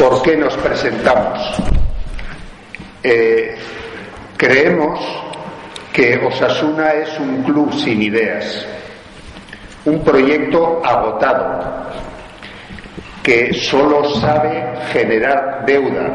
[0.00, 1.56] ¿Por qué nos presentamos?
[3.02, 3.54] Eh,
[4.34, 4.98] creemos
[5.92, 8.66] que Osasuna es un club sin ideas,
[9.84, 11.84] un proyecto agotado,
[13.22, 16.14] que solo sabe generar deuda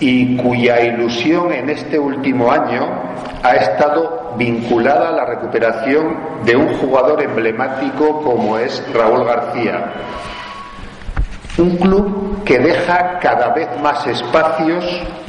[0.00, 2.88] y cuya ilusión en este último año
[3.40, 9.92] ha estado vinculada a la recuperación de un jugador emblemático como es Raúl García.
[11.58, 14.84] Un club que deja cada vez más espacios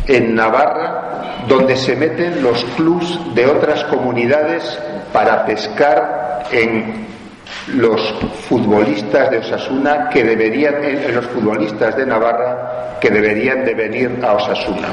[0.07, 1.03] en Navarra
[1.47, 4.79] donde se meten los clubs de otras comunidades
[5.11, 7.05] para pescar en
[7.75, 8.01] los
[8.47, 14.33] futbolistas de Osasuna que deberían, en los futbolistas de Navarra que deberían de venir a
[14.33, 14.87] Osasuna.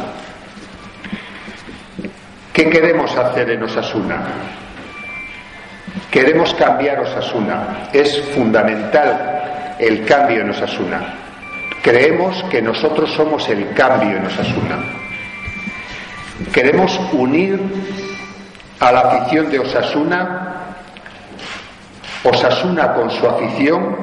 [2.53, 4.23] ¿Qué queremos hacer en Osasuna?
[6.11, 7.89] Queremos cambiar Osasuna.
[7.93, 11.20] Es fundamental el cambio en Osasuna.
[11.83, 14.79] Creemos que nosotros somos el cambio en Osasuna.
[16.53, 17.61] Queremos unir
[18.81, 20.51] a la afición de Osasuna
[22.23, 23.97] Osasuna con su afición,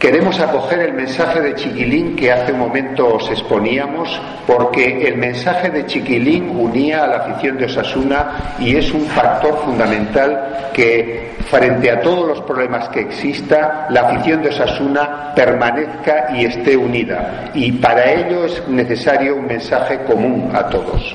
[0.00, 4.08] queremos acoger el mensaje de Chiquilín que hace un momento os exponíamos,
[4.46, 9.62] porque el mensaje de Chiquilín unía a la afición de Osasuna y es un factor
[9.62, 16.46] fundamental que frente a todos los problemas que exista, la afición de Osasuna permanezca y
[16.46, 17.50] esté unida.
[17.52, 21.14] Y para ello es necesario un mensaje común a todos.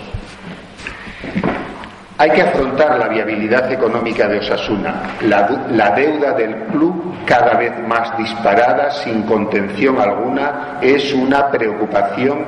[2.17, 8.17] Hay que afrontar la viabilidad económica de Osasuna, la, deuda del club cada vez más
[8.17, 12.45] disparada, sin contención alguna, es una preocupación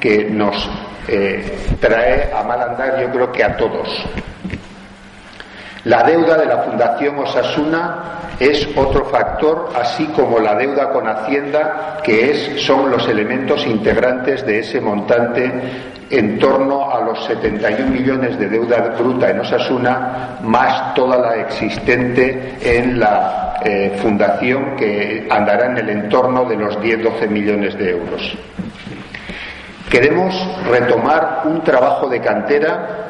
[0.00, 0.70] que nos
[1.06, 3.88] eh, trae a mal andar yo creo que a todos.
[5.84, 11.98] La deuda de la Fundación Osasuna es otro factor, así como la deuda con Hacienda,
[12.02, 15.52] que es, son los elementos integrantes de ese montante
[16.10, 22.56] en torno a los 71 millones de deuda bruta en Osasuna, más toda la existente
[22.60, 28.36] en la eh, fundación, que andará en el entorno de los 10-12 millones de euros.
[29.88, 30.34] Queremos
[30.68, 33.08] retomar un trabajo de cantera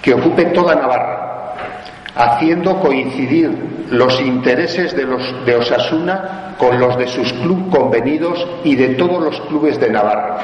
[0.00, 1.30] que ocupe toda Navarra
[2.14, 3.50] haciendo coincidir
[3.90, 9.22] los intereses de, los, de Osasuna con los de sus clubes convenidos y de todos
[9.22, 10.38] los clubes de Navarra.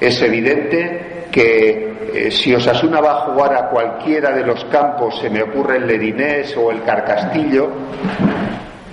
[0.00, 5.28] Es evidente que eh, si Osasuna va a jugar a cualquiera de los campos, se
[5.28, 7.70] me ocurre el Ledinés o el Carcastillo,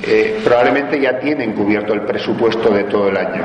[0.02, 3.44] eh, probablemente ya tienen cubierto el presupuesto de todo el año.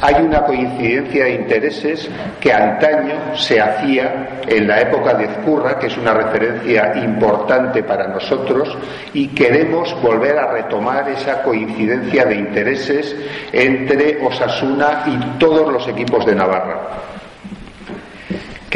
[0.00, 2.08] Hay una coincidencia de intereses
[2.38, 8.06] que antaño se hacía en la época de Ezcurra, que es una referencia importante para
[8.06, 8.78] nosotros,
[9.12, 13.16] y queremos volver a retomar esa coincidencia de intereses
[13.50, 17.16] entre Osasuna y todos los equipos de Navarra.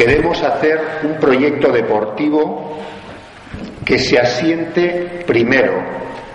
[0.00, 2.78] Queremos hacer un proyecto deportivo
[3.84, 5.74] que se asiente primero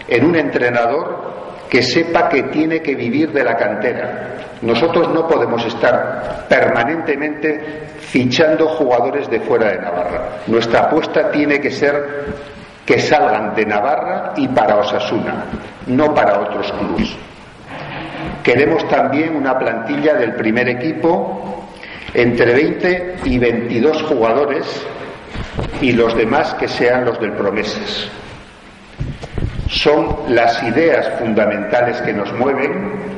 [0.07, 4.35] en un entrenador que sepa que tiene que vivir de la cantera.
[4.61, 10.21] Nosotros no podemos estar permanentemente fichando jugadores de fuera de Navarra.
[10.45, 12.35] Nuestra apuesta tiene que ser
[12.85, 15.45] que salgan de Navarra y para Osasuna,
[15.87, 17.17] no para otros clubes.
[18.43, 21.64] Queremos también una plantilla del primer equipo
[22.15, 24.65] entre 20 y 22 jugadores
[25.81, 28.07] y los demás que sean los del Promesas.
[29.69, 33.14] Son las ideas fundamentales que nos mueven